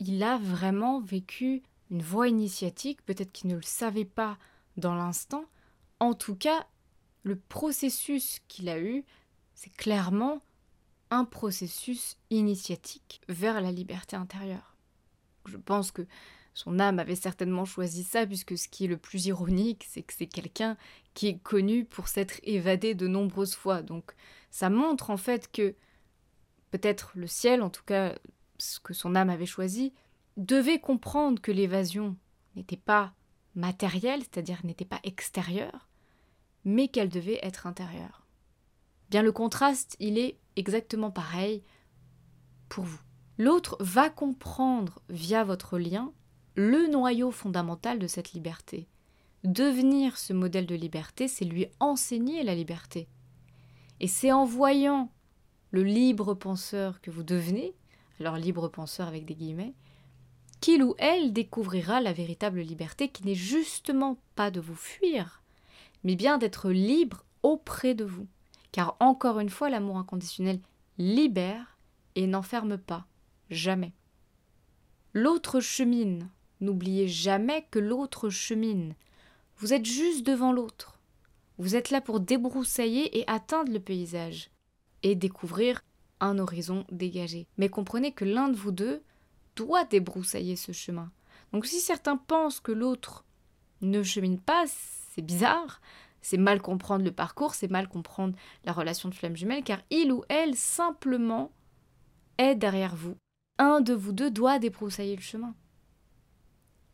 Il 0.00 0.22
a 0.22 0.38
vraiment 0.38 1.00
vécu 1.00 1.62
une 1.90 2.02
voie 2.02 2.28
initiatique, 2.28 3.04
peut-être 3.04 3.30
qu'il 3.30 3.50
ne 3.50 3.56
le 3.56 3.62
savait 3.62 4.04
pas 4.04 4.36
dans 4.76 4.94
l'instant. 4.94 5.44
En 6.00 6.14
tout 6.14 6.34
cas, 6.34 6.66
le 7.22 7.36
processus 7.36 8.40
qu'il 8.48 8.68
a 8.68 8.80
eu, 8.80 9.04
c'est 9.54 9.74
clairement 9.74 10.42
un 11.10 11.24
processus 11.24 12.16
initiatique 12.30 13.20
vers 13.28 13.60
la 13.60 13.70
liberté 13.70 14.16
intérieure. 14.16 14.76
Je 15.46 15.56
pense 15.56 15.92
que 15.92 16.06
son 16.54 16.78
âme 16.78 16.98
avait 16.98 17.16
certainement 17.16 17.64
choisi 17.64 18.04
ça, 18.04 18.26
puisque 18.26 18.56
ce 18.56 18.68
qui 18.68 18.84
est 18.84 18.88
le 18.88 18.96
plus 18.96 19.26
ironique, 19.26 19.86
c'est 19.88 20.02
que 20.02 20.14
c'est 20.14 20.26
quelqu'un 20.26 20.76
qui 21.12 21.28
est 21.28 21.38
connu 21.38 21.84
pour 21.84 22.08
s'être 22.08 22.40
évadé 22.42 22.94
de 22.94 23.06
nombreuses 23.06 23.54
fois. 23.54 23.82
Donc 23.82 24.14
ça 24.54 24.70
montre 24.70 25.10
en 25.10 25.16
fait 25.16 25.50
que 25.50 25.74
peut-être 26.70 27.10
le 27.16 27.26
ciel, 27.26 27.60
en 27.60 27.70
tout 27.70 27.82
cas 27.82 28.14
ce 28.56 28.78
que 28.78 28.94
son 28.94 29.16
âme 29.16 29.28
avait 29.28 29.46
choisi, 29.46 29.92
devait 30.36 30.78
comprendre 30.78 31.42
que 31.42 31.50
l'évasion 31.50 32.14
n'était 32.54 32.76
pas 32.76 33.14
matérielle, 33.56 34.20
c'est-à-dire 34.20 34.64
n'était 34.64 34.84
pas 34.84 35.00
extérieure, 35.02 35.88
mais 36.64 36.86
qu'elle 36.86 37.08
devait 37.08 37.40
être 37.42 37.66
intérieure. 37.66 38.28
Bien 39.10 39.22
le 39.22 39.32
contraste, 39.32 39.96
il 39.98 40.18
est 40.18 40.38
exactement 40.54 41.10
pareil 41.10 41.64
pour 42.68 42.84
vous. 42.84 43.00
L'autre 43.38 43.76
va 43.80 44.08
comprendre 44.08 45.02
via 45.08 45.42
votre 45.42 45.80
lien 45.80 46.12
le 46.54 46.86
noyau 46.86 47.32
fondamental 47.32 47.98
de 47.98 48.06
cette 48.06 48.34
liberté. 48.34 48.86
Devenir 49.42 50.16
ce 50.16 50.32
modèle 50.32 50.66
de 50.66 50.76
liberté, 50.76 51.26
c'est 51.26 51.44
lui 51.44 51.66
enseigner 51.80 52.44
la 52.44 52.54
liberté. 52.54 53.08
Et 54.04 54.06
c'est 54.06 54.32
en 54.32 54.44
voyant 54.44 55.10
le 55.70 55.82
libre 55.82 56.34
penseur 56.34 57.00
que 57.00 57.10
vous 57.10 57.22
devenez, 57.22 57.72
alors 58.20 58.36
libre 58.36 58.68
penseur 58.68 59.08
avec 59.08 59.24
des 59.24 59.34
guillemets, 59.34 59.72
qu'il 60.60 60.82
ou 60.82 60.94
elle 60.98 61.32
découvrira 61.32 62.02
la 62.02 62.12
véritable 62.12 62.60
liberté 62.60 63.08
qui 63.08 63.24
n'est 63.24 63.34
justement 63.34 64.18
pas 64.34 64.50
de 64.50 64.60
vous 64.60 64.74
fuir, 64.74 65.42
mais 66.02 66.16
bien 66.16 66.36
d'être 66.36 66.68
libre 66.68 67.24
auprès 67.42 67.94
de 67.94 68.04
vous. 68.04 68.26
Car 68.72 68.94
encore 69.00 69.40
une 69.40 69.48
fois, 69.48 69.70
l'amour 69.70 69.96
inconditionnel 69.96 70.60
libère 70.98 71.78
et 72.14 72.26
n'enferme 72.26 72.76
pas, 72.76 73.06
jamais. 73.48 73.94
L'autre 75.14 75.60
chemine 75.60 76.28
N'oubliez 76.60 77.08
jamais 77.08 77.66
que 77.70 77.78
l'autre 77.78 78.28
chemine. 78.28 78.96
Vous 79.56 79.72
êtes 79.72 79.86
juste 79.86 80.26
devant 80.26 80.52
l'autre. 80.52 80.93
Vous 81.58 81.76
êtes 81.76 81.90
là 81.90 82.00
pour 82.00 82.20
débroussailler 82.20 83.18
et 83.18 83.28
atteindre 83.28 83.72
le 83.72 83.80
paysage 83.80 84.50
et 85.02 85.14
découvrir 85.14 85.82
un 86.20 86.38
horizon 86.38 86.84
dégagé. 86.90 87.46
Mais 87.58 87.68
comprenez 87.68 88.12
que 88.12 88.24
l'un 88.24 88.48
de 88.48 88.56
vous 88.56 88.72
deux 88.72 89.02
doit 89.56 89.84
débroussailler 89.84 90.56
ce 90.56 90.72
chemin. 90.72 91.10
Donc 91.52 91.66
si 91.66 91.80
certains 91.80 92.16
pensent 92.16 92.60
que 92.60 92.72
l'autre 92.72 93.24
ne 93.80 94.02
chemine 94.02 94.40
pas, 94.40 94.64
c'est 94.66 95.22
bizarre, 95.22 95.80
c'est 96.22 96.38
mal 96.38 96.60
comprendre 96.60 97.04
le 97.04 97.12
parcours, 97.12 97.54
c'est 97.54 97.70
mal 97.70 97.88
comprendre 97.88 98.34
la 98.64 98.72
relation 98.72 99.08
de 99.08 99.14
flamme 99.14 99.36
jumelle, 99.36 99.62
car 99.62 99.80
il 99.90 100.10
ou 100.10 100.24
elle 100.28 100.56
simplement 100.56 101.52
est 102.38 102.54
derrière 102.54 102.96
vous. 102.96 103.16
Un 103.58 103.80
de 103.80 103.94
vous 103.94 104.12
deux 104.12 104.30
doit 104.30 104.58
débroussailler 104.58 105.14
le 105.14 105.22
chemin 105.22 105.54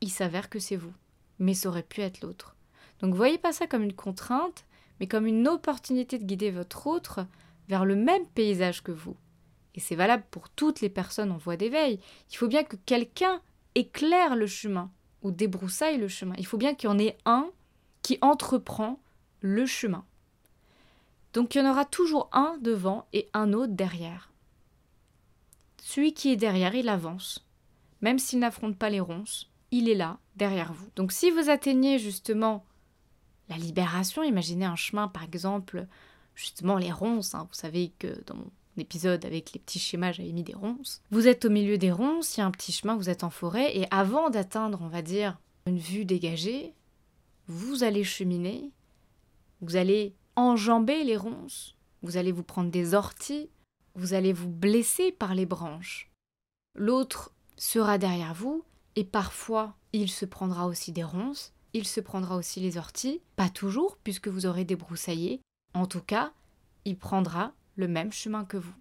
il 0.00 0.10
s'avère 0.10 0.48
que 0.48 0.58
c'est 0.58 0.76
vous. 0.76 0.92
Mais 1.38 1.54
ça 1.54 1.68
aurait 1.68 1.82
pu 1.82 2.00
être 2.00 2.20
l'autre. 2.20 2.56
Donc 3.00 3.14
voyez 3.14 3.38
pas 3.38 3.52
ça 3.52 3.66
comme 3.66 3.83
une 3.83 3.95
contrainte, 3.95 4.64
mais 4.99 5.07
comme 5.07 5.26
une 5.26 5.49
opportunité 5.49 6.19
de 6.19 6.25
guider 6.25 6.50
votre 6.50 6.87
autre 6.87 7.26
vers 7.69 7.85
le 7.85 7.97
même 7.97 8.26
paysage 8.26 8.83
que 8.83 8.92
vous. 8.92 9.16
Et 9.75 9.80
c'est 9.80 9.95
valable 9.95 10.25
pour 10.30 10.50
toutes 10.50 10.80
les 10.80 10.88
personnes 10.88 11.30
en 11.30 11.38
voie 11.38 11.57
d'éveil. 11.57 12.00
Il 12.30 12.37
faut 12.37 12.49
bien 12.49 12.64
que 12.64 12.76
quelqu'un 12.76 13.40
éclaire 13.75 14.37
le 14.37 14.47
chemin 14.47 14.90
ou 15.23 15.30
débroussaille 15.30 15.99
le 15.99 16.09
chemin. 16.09 16.35
Il 16.38 16.47
faut 16.47 16.59
bien 16.59 16.75
qu'il 16.75 16.90
y 16.90 16.92
en 16.92 16.99
ait 16.99 17.16
un 17.25 17.50
qui 18.02 18.19
entreprend 18.21 18.99
le 19.40 19.66
chemin. 19.66 20.04
Donc 21.33 21.54
il 21.54 21.59
y 21.59 21.61
en 21.61 21.71
aura 21.71 21.85
toujours 21.85 22.28
un 22.33 22.59
devant 22.61 23.07
et 23.12 23.28
un 23.33 23.52
autre 23.52 23.73
derrière. 23.73 24.30
Celui 25.83 26.12
qui 26.12 26.33
est 26.33 26.37
derrière, 26.37 26.75
il 26.75 26.88
avance, 26.88 27.47
même 28.00 28.19
s'il 28.19 28.40
n'affronte 28.40 28.76
pas 28.76 28.90
les 28.90 29.00
ronces, 29.00 29.50
il 29.71 29.88
est 29.88 29.95
là, 29.95 30.19
derrière 30.37 30.73
vous. 30.73 30.88
Donc 30.97 31.12
si 31.12 31.30
vous 31.30 31.49
atteignez 31.49 31.99
justement 31.99 32.64
la 33.50 33.59
libération, 33.59 34.23
imaginez 34.23 34.64
un 34.64 34.76
chemin 34.76 35.09
par 35.09 35.25
exemple, 35.25 35.87
justement 36.35 36.78
les 36.78 36.92
ronces, 36.92 37.35
hein. 37.35 37.47
vous 37.49 37.54
savez 37.54 37.92
que 37.99 38.23
dans 38.26 38.37
mon 38.37 38.50
épisode 38.78 39.25
avec 39.25 39.52
les 39.52 39.61
petits 39.61 39.80
schémas 39.80 40.12
j'avais 40.12 40.33
mis 40.33 40.45
des 40.45 40.54
ronces. 40.54 41.02
Vous 41.11 41.26
êtes 41.26 41.45
au 41.45 41.50
milieu 41.50 41.76
des 41.76 41.92
ronces, 41.92 42.37
il 42.37 42.40
y 42.40 42.42
a 42.42 42.47
un 42.47 42.50
petit 42.50 42.73
chemin, 42.73 42.97
vous 42.97 43.11
êtes 43.11 43.25
en 43.25 43.30
forêt, 43.30 43.76
et 43.76 43.87
avant 43.90 44.30
d'atteindre, 44.30 44.78
on 44.80 44.88
va 44.88 45.02
dire, 45.02 45.38
une 45.66 45.78
vue 45.78 46.04
dégagée, 46.04 46.75
vous 47.49 47.83
allez 47.83 48.04
cheminer, 48.04 48.71
vous 49.61 49.76
allez 49.76 50.14
enjamber 50.37 51.04
les 51.04 51.16
ronces, 51.16 51.76
vous 52.02 52.16
allez 52.16 52.33
vous 52.33 52.45
prendre 52.45 52.71
des 52.71 52.95
orties, 52.95 53.50
vous 53.97 54.14
allez 54.14 54.33
vous 54.33 54.49
blesser 54.49 55.11
par 55.11 55.35
les 55.35 55.47
branches. 55.47 56.11
L'autre 56.76 57.33
sera 57.57 57.99
derrière 57.99 58.33
vous, 58.33 58.64
et 58.97 59.04
parfois, 59.04 59.75
il 59.92 60.09
se 60.09 60.25
prendra 60.25 60.66
aussi 60.66 60.92
des 60.92 61.04
ronces, 61.04 61.52
il 61.72 61.86
se 61.86 62.00
prendra 62.00 62.36
aussi 62.36 62.60
les 62.60 62.76
orties, 62.76 63.20
pas 63.36 63.48
toujours, 63.48 63.96
puisque 64.02 64.28
vous 64.28 64.46
aurez 64.46 64.64
débroussaillé. 64.64 65.40
En 65.74 65.86
tout 65.86 66.00
cas, 66.00 66.32
il 66.84 66.96
prendra 66.96 67.52
le 67.76 67.88
même 67.88 68.12
chemin 68.12 68.44
que 68.44 68.56
vous. 68.56 68.74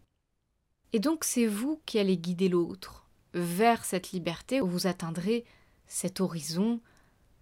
Et 0.94 1.00
donc 1.00 1.24
c'est 1.24 1.46
vous 1.46 1.82
qui 1.86 2.00
allez 2.00 2.18
guider 2.18 2.50
l'autre 2.50 3.08
vers 3.34 3.86
cette 3.86 4.12
liberté 4.12 4.60
où 4.60 4.68
vous 4.68 4.88
atteindrez 4.88 5.46
cet 5.86 6.20
horizon, 6.20 6.80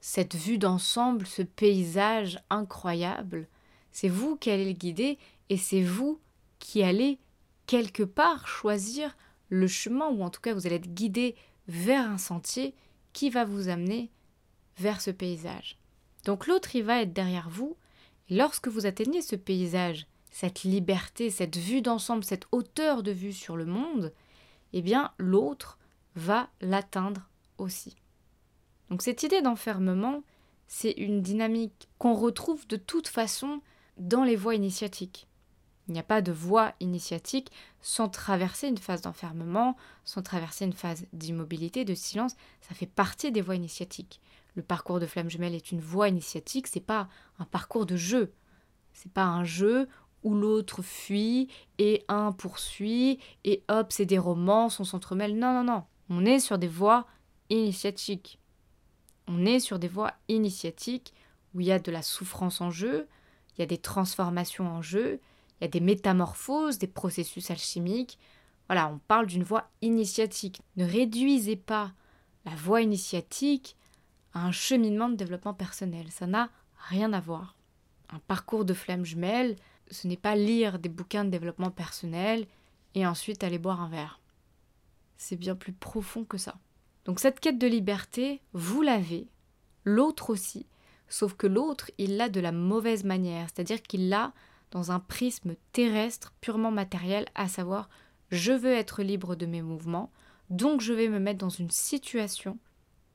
cette 0.01 0.35
vue 0.35 0.57
d'ensemble, 0.57 1.25
ce 1.25 1.41
paysage 1.41 2.39
incroyable. 2.49 3.47
C'est 3.91 4.09
vous 4.09 4.35
qui 4.35 4.51
allez 4.51 4.65
le 4.65 4.77
guider 4.77 5.17
et 5.49 5.57
c'est 5.57 5.81
vous 5.81 6.19
qui 6.59 6.83
allez 6.83 7.19
quelque 7.67 8.03
part 8.03 8.47
choisir 8.47 9.15
le 9.49 9.67
chemin, 9.67 10.09
ou 10.09 10.23
en 10.23 10.29
tout 10.29 10.41
cas 10.41 10.53
vous 10.53 10.65
allez 10.67 10.75
être 10.75 10.93
guidé 10.93 11.35
vers 11.67 12.09
un 12.09 12.17
sentier 12.17 12.75
qui 13.13 13.29
va 13.29 13.45
vous 13.45 13.69
amener 13.69 14.11
vers 14.77 15.01
ce 15.01 15.11
paysage. 15.11 15.77
Donc 16.25 16.47
l'autre, 16.47 16.75
il 16.75 16.83
va 16.83 17.01
être 17.01 17.13
derrière 17.13 17.49
vous. 17.49 17.77
Lorsque 18.29 18.67
vous 18.67 18.85
atteignez 18.85 19.21
ce 19.21 19.35
paysage, 19.35 20.07
cette 20.31 20.63
liberté, 20.63 21.29
cette 21.29 21.57
vue 21.57 21.81
d'ensemble, 21.81 22.23
cette 22.23 22.47
hauteur 22.51 23.01
de 23.01 23.11
vue 23.11 23.33
sur 23.33 23.57
le 23.57 23.65
monde, 23.65 24.13
eh 24.73 24.81
bien 24.81 25.11
l'autre 25.17 25.77
va 26.15 26.49
l'atteindre 26.61 27.29
aussi. 27.57 27.95
Donc 28.89 29.01
cette 29.01 29.23
idée 29.23 29.41
d'enfermement, 29.41 30.23
c'est 30.67 30.91
une 30.91 31.21
dynamique 31.21 31.87
qu'on 31.97 32.13
retrouve 32.13 32.67
de 32.67 32.75
toute 32.75 33.07
façon 33.07 33.61
dans 33.97 34.23
les 34.23 34.35
voies 34.35 34.55
initiatiques. 34.55 35.27
Il 35.87 35.93
n'y 35.93 35.99
a 35.99 36.03
pas 36.03 36.21
de 36.21 36.31
voie 36.31 36.73
initiatique 36.79 37.51
sans 37.81 38.09
traverser 38.09 38.67
une 38.67 38.77
phase 38.77 39.01
d'enfermement, 39.01 39.77
sans 40.03 40.21
traverser 40.21 40.65
une 40.65 40.73
phase 40.73 41.05
d'immobilité, 41.13 41.85
de 41.85 41.95
silence. 41.95 42.35
Ça 42.61 42.75
fait 42.75 42.87
partie 42.87 43.31
des 43.31 43.41
voies 43.41 43.55
initiatiques. 43.55 44.19
Le 44.55 44.63
parcours 44.63 44.99
de 44.99 45.05
flamme 45.05 45.29
jumelle 45.29 45.55
est 45.55 45.71
une 45.71 45.79
voie 45.79 46.09
initiatique, 46.09 46.67
c'est 46.67 46.79
pas 46.79 47.07
un 47.39 47.45
parcours 47.45 47.85
de 47.85 47.95
jeu. 47.95 48.33
C'est 48.91 49.11
pas 49.11 49.25
un 49.25 49.43
jeu 49.43 49.87
où 50.23 50.33
l'autre 50.33 50.81
fuit 50.81 51.47
et 51.77 52.03
un 52.07 52.31
poursuit 52.31 53.19
et 53.43 53.63
hop, 53.69 53.93
c'est 53.93 54.05
des 54.05 54.17
romances, 54.17 54.79
on 54.79 54.83
s'entremêle. 54.83 55.37
Non, 55.37 55.53
non, 55.53 55.63
non. 55.63 55.83
On 56.09 56.25
est 56.25 56.39
sur 56.39 56.57
des 56.57 56.67
voies 56.67 57.05
initiatiques. 57.49 58.39
On 59.27 59.45
est 59.45 59.59
sur 59.59 59.77
des 59.77 59.87
voies 59.87 60.13
initiatiques 60.27 61.13
où 61.53 61.61
il 61.61 61.67
y 61.67 61.71
a 61.71 61.79
de 61.79 61.91
la 61.91 62.01
souffrance 62.01 62.59
en 62.59 62.71
jeu, 62.71 63.07
il 63.55 63.61
y 63.61 63.63
a 63.63 63.67
des 63.67 63.77
transformations 63.77 64.67
en 64.67 64.81
jeu, 64.81 65.19
il 65.59 65.63
y 65.63 65.65
a 65.65 65.69
des 65.69 65.79
métamorphoses, 65.79 66.77
des 66.77 66.87
processus 66.87 67.49
alchimiques. 67.51 68.19
Voilà, 68.67 68.89
on 68.89 68.99
parle 68.99 69.27
d'une 69.27 69.43
voie 69.43 69.69
initiatique. 69.81 70.61
Ne 70.75 70.85
réduisez 70.85 71.55
pas 71.55 71.93
la 72.45 72.55
voie 72.55 72.81
initiatique 72.81 73.75
à 74.33 74.45
un 74.45 74.51
cheminement 74.51 75.09
de 75.09 75.15
développement 75.15 75.53
personnel. 75.53 76.11
Ça 76.11 76.27
n'a 76.27 76.49
rien 76.89 77.13
à 77.13 77.19
voir. 77.19 77.55
Un 78.09 78.19
parcours 78.19 78.65
de 78.65 78.73
flamme 78.73 79.05
jumelle, 79.05 79.55
ce 79.89 80.07
n'est 80.07 80.17
pas 80.17 80.35
lire 80.35 80.79
des 80.79 80.89
bouquins 80.89 81.25
de 81.25 81.29
développement 81.29 81.71
personnel 81.71 82.45
et 82.93 83.05
ensuite 83.05 83.43
aller 83.43 83.57
boire 83.57 83.81
un 83.81 83.89
verre. 83.89 84.19
C'est 85.17 85.35
bien 85.35 85.55
plus 85.55 85.73
profond 85.73 86.23
que 86.23 86.37
ça. 86.37 86.57
Donc 87.05 87.19
cette 87.19 87.39
quête 87.39 87.57
de 87.57 87.67
liberté, 87.67 88.41
vous 88.53 88.81
l'avez, 88.81 89.27
l'autre 89.83 90.29
aussi, 90.29 90.67
sauf 91.07 91.33
que 91.33 91.47
l'autre, 91.47 91.89
il 91.97 92.17
l'a 92.17 92.29
de 92.29 92.39
la 92.39 92.51
mauvaise 92.51 93.03
manière, 93.03 93.47
c'est-à-dire 93.47 93.81
qu'il 93.81 94.09
l'a 94.09 94.33
dans 94.71 94.91
un 94.91 94.99
prisme 94.99 95.55
terrestre 95.71 96.33
purement 96.41 96.71
matériel, 96.71 97.25
à 97.35 97.47
savoir 97.47 97.89
je 98.29 98.51
veux 98.51 98.73
être 98.73 99.03
libre 99.03 99.35
de 99.35 99.45
mes 99.45 99.61
mouvements, 99.61 100.11
donc 100.49 100.81
je 100.81 100.93
vais 100.93 101.07
me 101.07 101.19
mettre 101.19 101.39
dans 101.39 101.49
une 101.49 101.71
situation 101.71 102.57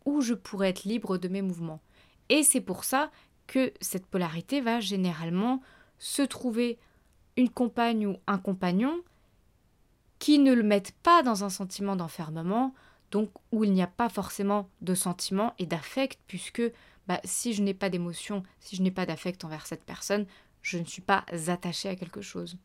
où 0.05 0.21
je 0.21 0.35
pourrais 0.35 0.71
être 0.71 0.85
libre 0.85 1.19
de 1.19 1.29
mes 1.29 1.43
mouvements. 1.43 1.81
Et 2.29 2.43
c'est 2.43 2.61
pour 2.61 2.85
ça 2.85 3.11
que 3.47 3.73
cette 3.81 4.07
polarité 4.07 4.61
va 4.61 4.81
généralement 4.81 5.61
se 5.99 6.23
trouver 6.23 6.79
une 7.37 7.51
compagne 7.51 8.07
ou 8.07 8.17
un 8.27 8.39
compagnon 8.39 9.01
qui 10.19 10.39
ne 10.39 10.53
le 10.53 10.63
mettent 10.63 10.95
pas 11.03 11.23
dans 11.23 11.45
un 11.45 11.51
sentiment 11.51 11.97
d'enfermement, 11.97 12.75
donc 13.11 13.31
où 13.51 13.65
il 13.65 13.73
n'y 13.73 13.83
a 13.83 13.89
pas 13.89 14.09
forcément 14.09 14.69
de 14.81 14.95
sentiment 14.95 15.55
et 15.59 15.67
d'affect, 15.67 16.19
puisque 16.27 16.63
bah, 17.09 17.21
si 17.25 17.53
je 17.53 17.63
n'ai 17.63 17.75
pas 17.75 17.91
d'émotion, 17.91 18.43
si 18.61 18.77
je 18.77 18.83
n'ai 18.83 18.91
pas 18.91 19.07
d'affect 19.07 19.45
envers 19.45 19.67
cette 19.67 19.85
personne, 19.85 20.27
je 20.63 20.79
ne 20.79 20.85
suis 20.85 21.03
pas 21.03 21.25
attaché 21.49 21.89
à 21.89 21.97
quelque 21.97 22.23
chose. 22.23 22.57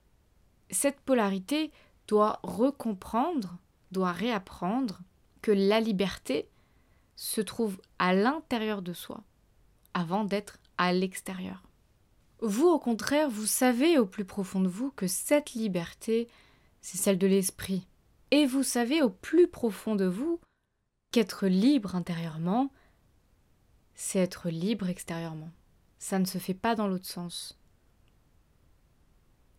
Cette 0.70 1.00
polarité 1.02 1.72
doit 2.08 2.40
recomprendre, 2.44 3.58
doit 3.92 4.12
réapprendre 4.12 5.00
que 5.42 5.52
la 5.52 5.80
liberté, 5.80 6.48
se 7.18 7.42
trouve 7.42 7.82
à 8.00 8.14
l'intérieur 8.14 8.82
de 8.82 8.94
soi 8.94 9.24
avant 9.94 10.24
d'être 10.24 10.60
à 10.78 10.94
l'extérieur. 10.94 11.64
Vous, 12.40 12.68
au 12.68 12.78
contraire, 12.78 13.30
vous 13.30 13.48
savez 13.48 13.98
au 13.98 14.06
plus 14.06 14.24
profond 14.24 14.62
de 14.62 14.68
vous 14.68 14.92
que 14.92 15.08
cette 15.08 15.54
liberté, 15.54 16.30
c'est 16.82 16.98
celle 16.98 17.18
de 17.18 17.26
l'esprit. 17.26 17.88
Et 18.30 18.46
vous 18.46 18.62
savez 18.62 19.02
au 19.02 19.10
plus 19.10 19.48
profond 19.48 19.96
de 19.96 20.06
vous 20.06 20.40
qu'être 21.12 21.48
libre 21.48 21.96
intérieurement, 21.96 22.72
c'est 23.96 24.20
être 24.20 24.50
libre 24.50 24.88
extérieurement. 24.88 25.50
Ça 25.98 26.20
ne 26.20 26.26
se 26.26 26.38
fait 26.38 26.54
pas 26.54 26.76
dans 26.76 26.88
l'autre 26.88 27.08
sens. 27.08 27.57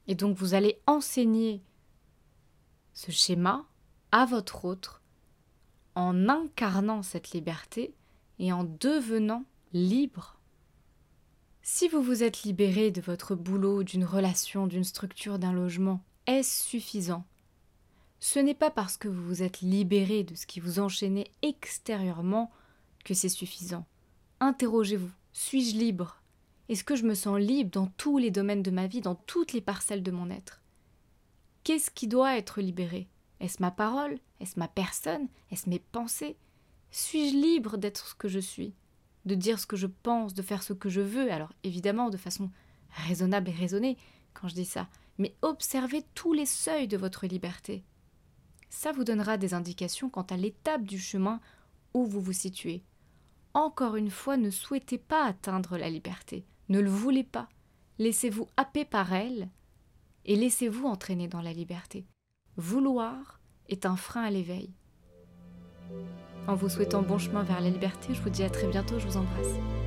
Et 0.08 0.14
donc 0.14 0.36
vous 0.36 0.54
allez 0.54 0.80
enseigner 0.86 1.62
ce 2.94 3.12
schéma 3.12 3.64
à 4.10 4.24
votre 4.24 4.64
autre 4.64 5.02
en 5.94 6.28
incarnant 6.28 7.02
cette 7.02 7.30
liberté 7.30 7.94
et 8.38 8.52
en 8.52 8.64
devenant 8.64 9.44
libre. 9.72 10.38
Si 11.62 11.88
vous 11.88 12.02
vous 12.02 12.22
êtes 12.22 12.44
libéré 12.44 12.90
de 12.90 13.02
votre 13.02 13.34
boulot, 13.34 13.82
d'une 13.82 14.04
relation, 14.04 14.66
d'une 14.66 14.84
structure, 14.84 15.38
d'un 15.38 15.52
logement, 15.52 16.02
est-ce 16.26 16.64
suffisant? 16.64 17.24
Ce 18.20 18.38
n'est 18.38 18.54
pas 18.54 18.70
parce 18.70 18.96
que 18.96 19.08
vous 19.08 19.22
vous 19.22 19.42
êtes 19.42 19.60
libéré 19.60 20.24
de 20.24 20.34
ce 20.34 20.46
qui 20.46 20.60
vous 20.60 20.80
enchaînait 20.80 21.30
extérieurement 21.42 22.50
que 23.04 23.14
c'est 23.14 23.28
suffisant. 23.28 23.86
Interrogez-vous, 24.40 25.10
suis-je 25.32 25.76
libre? 25.76 26.17
Est-ce 26.68 26.84
que 26.84 26.96
je 26.96 27.04
me 27.04 27.14
sens 27.14 27.38
libre 27.38 27.70
dans 27.70 27.86
tous 27.86 28.18
les 28.18 28.30
domaines 28.30 28.62
de 28.62 28.70
ma 28.70 28.86
vie, 28.86 29.00
dans 29.00 29.14
toutes 29.14 29.54
les 29.54 29.62
parcelles 29.62 30.02
de 30.02 30.10
mon 30.10 30.30
être? 30.30 30.60
Qu'est-ce 31.64 31.90
qui 31.90 32.08
doit 32.08 32.36
être 32.36 32.60
libéré? 32.60 33.08
Est-ce 33.40 33.62
ma 33.62 33.70
parole? 33.70 34.18
Est-ce 34.40 34.58
ma 34.58 34.68
personne? 34.68 35.28
Est-ce 35.50 35.68
mes 35.68 35.78
pensées? 35.78 36.36
Suis-je 36.90 37.36
libre 37.36 37.78
d'être 37.78 38.06
ce 38.06 38.14
que 38.14 38.28
je 38.28 38.38
suis? 38.38 38.74
De 39.24 39.34
dire 39.34 39.58
ce 39.58 39.66
que 39.66 39.76
je 39.76 39.86
pense, 39.86 40.34
de 40.34 40.42
faire 40.42 40.62
ce 40.62 40.74
que 40.74 40.90
je 40.90 41.00
veux? 41.00 41.32
Alors 41.32 41.52
évidemment 41.64 42.10
de 42.10 42.16
façon 42.16 42.50
raisonnable 42.90 43.48
et 43.48 43.52
raisonnée 43.52 43.96
quand 44.34 44.48
je 44.48 44.54
dis 44.54 44.64
ça, 44.64 44.88
mais 45.16 45.34
observez 45.42 46.04
tous 46.14 46.32
les 46.32 46.46
seuils 46.46 46.88
de 46.88 46.96
votre 46.96 47.26
liberté. 47.26 47.82
Ça 48.70 48.92
vous 48.92 49.04
donnera 49.04 49.38
des 49.38 49.54
indications 49.54 50.10
quant 50.10 50.22
à 50.22 50.36
l'étape 50.36 50.84
du 50.84 50.98
chemin 50.98 51.40
où 51.94 52.04
vous 52.04 52.20
vous 52.20 52.32
situez. 52.32 52.82
Encore 53.54 53.96
une 53.96 54.10
fois, 54.10 54.36
ne 54.36 54.50
souhaitez 54.50 54.98
pas 54.98 55.24
atteindre 55.24 55.78
la 55.78 55.90
liberté, 55.90 56.44
ne 56.68 56.80
le 56.80 56.90
voulez 56.90 57.24
pas. 57.24 57.48
Laissez-vous 57.98 58.46
happer 58.56 58.84
par 58.84 59.12
elle 59.12 59.48
et 60.24 60.36
laissez-vous 60.36 60.86
entraîner 60.86 61.28
dans 61.28 61.40
la 61.40 61.52
liberté. 61.52 62.06
Vouloir 62.56 63.40
est 63.68 63.86
un 63.86 63.96
frein 63.96 64.22
à 64.22 64.30
l'éveil. 64.30 64.70
En 66.46 66.54
vous 66.54 66.68
souhaitant 66.68 67.02
bon 67.02 67.18
chemin 67.18 67.42
vers 67.42 67.60
la 67.60 67.70
liberté, 67.70 68.14
je 68.14 68.22
vous 68.22 68.30
dis 68.30 68.42
à 68.42 68.50
très 68.50 68.68
bientôt, 68.68 68.98
je 68.98 69.06
vous 69.06 69.16
embrasse. 69.16 69.77